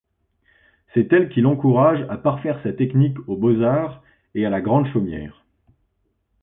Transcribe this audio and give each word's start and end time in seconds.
C'est 0.95 1.13
elle 1.13 1.29
qui 1.29 1.41
l'encourage 1.41 2.01
à 2.09 2.17
parfaire 2.17 2.59
sa 2.63 2.73
technique 2.73 3.17
aux 3.29 3.37
Beaux-Arts 3.37 4.01
et 4.33 4.47
à 4.47 4.49
la 4.49 4.59
Grande-Chaumière. 4.59 5.45